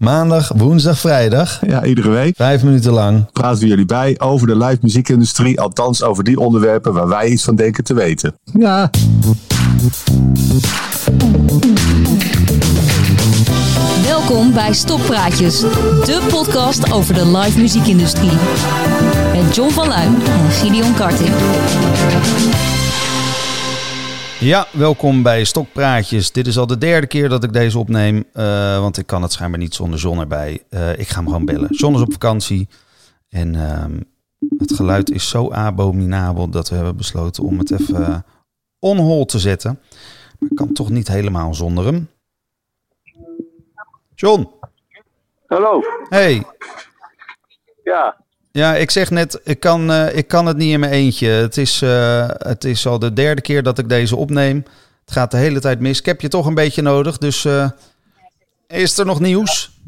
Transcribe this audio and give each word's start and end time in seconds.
Maandag, 0.00 0.52
woensdag, 0.56 0.98
vrijdag. 0.98 1.60
Ja, 1.66 1.84
iedere 1.84 2.08
week. 2.08 2.36
Vijf 2.36 2.62
minuten 2.62 2.92
lang. 2.92 3.32
Praten 3.32 3.60
we 3.60 3.66
jullie 3.66 3.84
bij 3.84 4.14
over 4.18 4.46
de 4.46 4.56
live 4.56 4.78
muziekindustrie. 4.82 5.60
Althans, 5.60 6.02
over 6.02 6.24
die 6.24 6.38
onderwerpen 6.38 6.92
waar 6.92 7.08
wij 7.08 7.28
iets 7.28 7.44
van 7.44 7.56
denken 7.56 7.84
te 7.84 7.94
weten. 7.94 8.38
Ja. 8.44 8.90
Welkom 14.04 14.52
bij 14.52 14.72
Stoppraatjes, 14.72 15.60
de 15.60 16.26
podcast 16.30 16.92
over 16.92 17.14
de 17.14 17.26
live 17.38 17.58
muziekindustrie. 17.58 18.32
Met 19.32 19.54
John 19.54 19.70
van 19.70 19.88
Luijn 19.88 20.14
en 20.14 20.50
Gideon 20.50 20.94
Karting. 20.94 21.34
Ja, 24.40 24.66
welkom 24.72 25.22
bij 25.22 25.44
Stokpraatjes. 25.44 26.32
Dit 26.32 26.46
is 26.46 26.58
al 26.58 26.66
de 26.66 26.78
derde 26.78 27.06
keer 27.06 27.28
dat 27.28 27.44
ik 27.44 27.52
deze 27.52 27.78
opneem, 27.78 28.24
uh, 28.32 28.78
want 28.78 28.98
ik 28.98 29.06
kan 29.06 29.22
het 29.22 29.32
schijnbaar 29.32 29.60
niet 29.60 29.74
zonder 29.74 29.98
John 29.98 30.18
erbij. 30.20 30.64
Uh, 30.70 30.98
ik 30.98 31.08
ga 31.08 31.16
hem 31.16 31.26
gewoon 31.26 31.44
bellen. 31.44 31.70
John 31.70 31.94
is 31.94 32.00
op 32.00 32.12
vakantie 32.12 32.68
en 33.28 33.54
uh, 33.54 33.84
het 34.58 34.72
geluid 34.72 35.10
is 35.10 35.28
zo 35.28 35.50
abominabel 35.50 36.48
dat 36.48 36.68
we 36.68 36.74
hebben 36.74 36.96
besloten 36.96 37.44
om 37.44 37.58
het 37.58 37.70
even 37.70 38.24
on 38.78 38.96
hold 38.98 39.28
te 39.28 39.38
zetten. 39.38 39.80
Maar 40.38 40.50
ik 40.50 40.56
kan 40.56 40.72
toch 40.72 40.90
niet 40.90 41.08
helemaal 41.08 41.54
zonder 41.54 41.84
hem. 41.84 42.08
John. 44.14 44.50
Hallo. 45.46 45.82
Hey. 46.08 46.46
Ja. 47.84 48.16
Ja, 48.52 48.74
ik 48.74 48.90
zeg 48.90 49.10
net, 49.10 49.40
ik 49.44 49.60
kan, 49.60 49.90
uh, 49.90 50.16
ik 50.16 50.28
kan 50.28 50.46
het 50.46 50.56
niet 50.56 50.72
in 50.72 50.80
mijn 50.80 50.92
eentje. 50.92 51.28
Het 51.28 51.56
is, 51.56 51.82
uh, 51.82 52.28
het 52.28 52.64
is 52.64 52.86
al 52.86 52.98
de 52.98 53.12
derde 53.12 53.40
keer 53.40 53.62
dat 53.62 53.78
ik 53.78 53.88
deze 53.88 54.16
opneem. 54.16 54.56
Het 55.04 55.12
gaat 55.12 55.30
de 55.30 55.36
hele 55.36 55.60
tijd 55.60 55.80
mis. 55.80 55.98
Ik 55.98 56.06
heb 56.06 56.20
je 56.20 56.28
toch 56.28 56.46
een 56.46 56.54
beetje 56.54 56.82
nodig, 56.82 57.18
dus 57.18 57.44
uh, 57.44 57.70
is 58.66 58.98
er 58.98 59.06
nog 59.06 59.20
nieuws? 59.20 59.80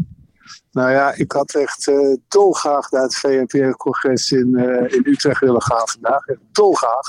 Nou 0.72 0.90
ja, 0.90 1.12
ik 1.14 1.32
had 1.32 1.54
echt 1.54 1.90
dolgraag 2.28 2.90
naar 2.90 3.02
het 3.02 3.14
VNPR-congres 3.14 4.32
in, 4.32 4.56
in 4.88 5.02
Utrecht 5.04 5.40
willen 5.40 5.62
gaan 5.62 5.88
vandaag. 5.88 6.24
Dolgraag. 6.52 7.06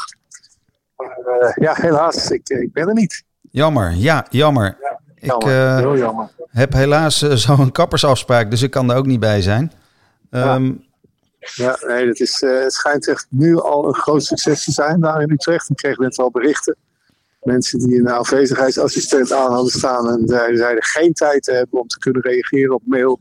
Maar 0.96 1.54
ja, 1.56 1.74
helaas, 1.74 2.32
ik, 2.32 2.50
ik 2.50 2.74
ben 2.74 2.88
er 2.88 2.94
niet. 2.94 3.24
Jammer, 3.52 3.94
ja, 3.96 4.26
jammer. 4.30 4.78
Ja, 4.82 5.00
jammer. 5.16 5.76
ik 5.76 5.80
heel 5.80 5.98
jammer. 5.98 6.30
heb 6.48 6.74
helaas 6.74 7.20
zo'n 7.20 7.72
kappersafspraak, 7.72 8.50
dus 8.50 8.62
ik 8.62 8.72
kan 8.72 8.92
er 8.92 8.98
ook 8.98 9.06
niet 9.06 9.20
bij 9.20 9.42
zijn. 9.42 9.72
Um, 10.30 10.40
ja, 10.40 10.93
nee, 11.88 12.06
dat 12.06 12.20
is, 12.20 12.42
uh, 12.42 12.60
het 12.60 12.74
schijnt 12.74 13.08
echt 13.08 13.28
nu 13.30 13.58
al 13.60 13.88
een 13.88 13.96
groot 13.96 14.24
succes 14.24 14.64
te 14.64 14.72
zijn 14.72 15.02
daar 15.02 15.22
in 15.22 15.32
Utrecht. 15.32 15.70
Ik 15.70 15.76
kreeg 15.76 15.98
net 15.98 16.18
al 16.18 16.32
berichten. 16.32 16.76
Mensen 17.42 17.80
die 17.80 18.00
een 18.00 18.08
afwezigheidsassistent 18.08 19.32
aan 19.32 19.52
hadden 19.52 19.72
staan 19.72 20.10
en 20.10 20.28
zeiden 20.28 20.84
geen 20.84 21.14
tijd 21.14 21.44
te 21.44 21.52
hebben 21.52 21.80
om 21.80 21.88
te 21.88 22.00
kunnen 22.00 22.22
reageren 22.22 22.76
op 22.76 22.82
mail. 22.86 23.20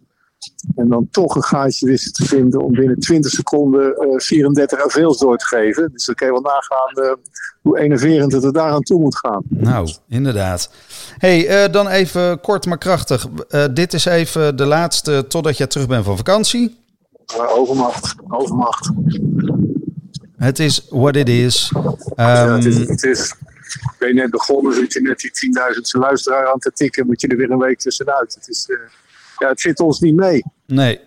En 0.77 0.89
dan 0.89 1.09
toch 1.11 1.34
een 1.34 1.43
gaatje 1.43 1.87
wisten 1.87 2.12
te 2.12 2.25
vinden 2.25 2.61
om 2.61 2.73
binnen 2.73 2.98
20 2.98 3.31
seconden 3.31 4.06
uh, 4.06 4.19
34 4.19 4.84
avails 4.84 5.19
door 5.19 5.39
te 5.39 5.47
geven. 5.47 5.91
Dus 5.93 6.05
dan 6.05 6.15
kun 6.15 6.27
je 6.27 6.33
wel 6.33 6.43
nagaan 6.43 7.05
uh, 7.05 7.12
hoe 7.61 7.78
enerverend 7.78 8.33
het 8.33 8.45
er 8.45 8.53
daaraan 8.53 8.83
toe 8.83 9.00
moet 9.00 9.19
gaan. 9.19 9.43
Nou, 9.48 9.93
inderdaad. 10.09 10.70
hey, 11.19 11.70
dan 11.70 11.89
even 11.89 12.41
kort 12.41 12.67
maar 12.67 12.78
krachtig. 12.78 13.27
dit 13.73 13.93
is 13.93 14.05
even 14.05 14.56
de 14.56 14.67
laatste 14.67 15.25
totdat 15.28 15.56
je 15.56 15.67
terug 15.67 15.87
bent 15.87 16.05
van 16.05 16.17
vakantie. 16.17 16.81
Overmacht, 17.48 18.15
overmacht. 18.28 18.91
Het 20.37 20.59
is 20.59 20.87
what 20.91 21.17
it 21.17 21.28
is. 21.28 21.73
Um, 21.75 21.97
ja, 22.17 22.55
het 22.55 22.65
is, 22.65 22.78
het 22.78 23.03
is. 23.03 23.34
Ben 23.98 24.09
je 24.09 24.15
net 24.15 24.31
begonnen, 24.31 24.75
zit 24.75 24.92
je 24.92 25.01
net 25.01 25.19
die 25.19 25.31
10.000 25.75 26.00
luisteraar 26.00 26.53
aan 26.53 26.59
te 26.59 26.73
tikken, 26.73 27.06
moet 27.06 27.20
je 27.20 27.27
er 27.28 27.37
weer 27.37 27.50
een 27.50 27.59
week 27.59 27.78
tussenuit. 27.78 28.34
Het, 28.34 28.48
is, 28.48 28.69
uh, 28.69 28.77
ja, 29.39 29.48
het 29.48 29.61
zit 29.61 29.81
ons 29.81 30.00
niet 30.00 30.17
mee. 30.17 30.45
Nee, 30.67 31.00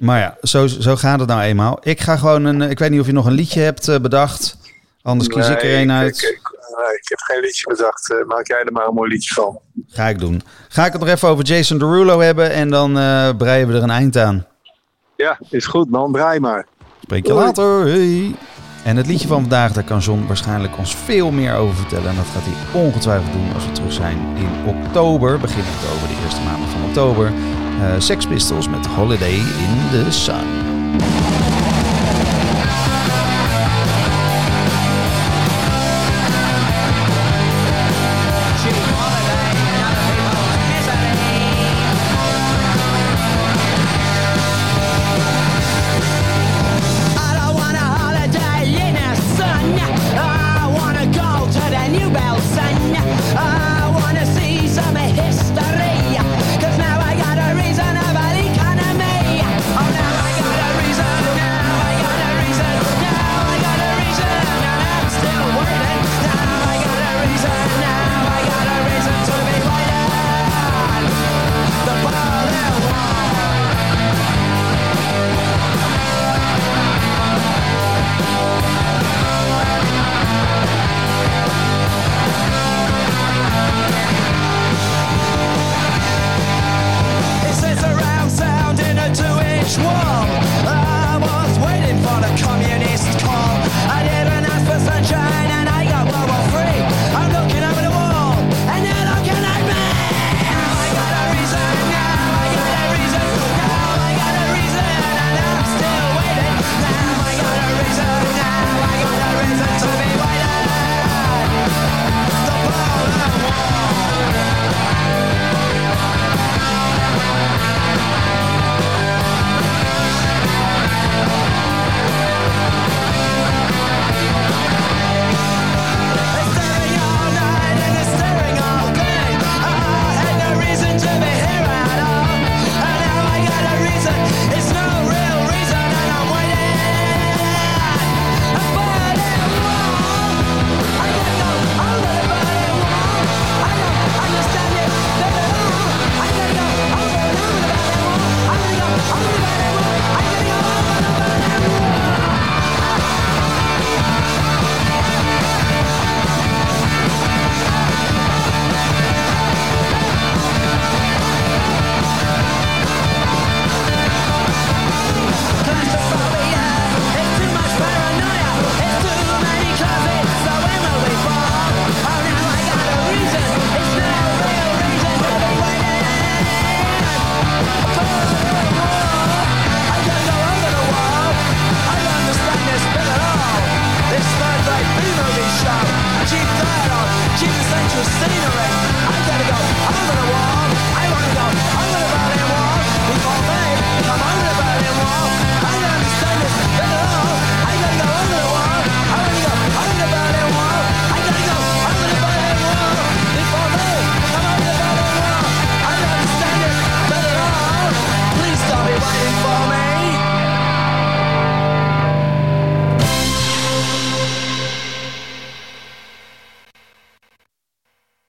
maar 0.00 0.18
ja, 0.20 0.36
zo, 0.42 0.66
zo 0.66 0.96
gaat 0.96 1.20
het 1.20 1.28
nou 1.28 1.40
eenmaal. 1.40 1.78
Ik 1.82 2.00
ga 2.00 2.16
gewoon 2.16 2.44
een, 2.44 2.62
ik 2.62 2.78
weet 2.78 2.90
niet 2.90 3.00
of 3.00 3.06
je 3.06 3.12
nog 3.12 3.26
een 3.26 3.32
liedje 3.32 3.60
hebt 3.60 3.88
uh, 3.88 3.98
bedacht. 3.98 4.56
Anders 5.02 5.28
kies 5.28 5.46
nee, 5.46 5.56
ik 5.56 5.62
er 5.62 5.80
een 5.80 5.92
uit. 5.92 6.16
Ik, 6.16 6.28
ik, 6.28 6.58
nee, 6.76 6.96
ik 6.96 7.08
heb 7.08 7.18
geen 7.18 7.40
liedje 7.40 7.66
bedacht. 7.66 8.10
Uh, 8.10 8.26
maak 8.26 8.46
jij 8.46 8.62
er 8.62 8.72
maar 8.72 8.86
een 8.86 8.94
mooi 8.94 9.10
liedje 9.10 9.34
van. 9.34 9.60
Ga 9.86 10.08
ik 10.08 10.18
doen. 10.18 10.42
Ga 10.68 10.86
ik 10.86 10.92
het 10.92 11.00
nog 11.00 11.10
even 11.10 11.28
over 11.28 11.44
Jason 11.44 11.78
Derulo 11.78 12.20
hebben 12.20 12.50
en 12.50 12.70
dan 12.70 12.98
uh, 12.98 13.36
breien 13.36 13.68
we 13.68 13.74
er 13.74 13.82
een 13.82 13.90
eind 13.90 14.16
aan. 14.16 14.46
Ja, 15.18 15.38
is 15.50 15.66
goed 15.66 15.90
man, 15.90 16.12
draai 16.12 16.40
maar. 16.40 16.66
Spreek 17.00 17.26
je 17.26 17.32
later. 17.32 17.86
Hey. 17.86 18.34
En 18.84 18.96
het 18.96 19.06
liedje 19.06 19.28
van 19.28 19.40
vandaag, 19.40 19.72
daar 19.72 19.84
kan 19.84 19.98
John 19.98 20.26
waarschijnlijk 20.26 20.78
ons 20.78 20.96
veel 20.96 21.30
meer 21.30 21.54
over 21.54 21.74
vertellen. 21.74 22.08
En 22.08 22.16
dat 22.16 22.26
gaat 22.26 22.42
hij 22.44 22.82
ongetwijfeld 22.82 23.32
doen 23.32 23.54
als 23.54 23.66
we 23.66 23.72
terug 23.72 23.92
zijn 23.92 24.18
in 24.36 24.74
oktober, 24.76 25.38
begin 25.38 25.64
oktober, 25.74 26.08
de 26.08 26.22
eerste 26.24 26.40
maanden 26.40 26.68
van 26.68 26.84
oktober. 26.84 27.32
Uh, 27.32 28.00
Sex 28.00 28.26
Pistols 28.26 28.68
met 28.68 28.86
Holiday 28.86 29.34
in 29.34 29.90
the 29.90 30.10
Sun. 30.10 30.67